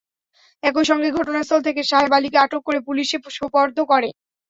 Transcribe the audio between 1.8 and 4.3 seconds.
সাহেব আলীকে আটক করে পুলিশে সোপর্দ করে।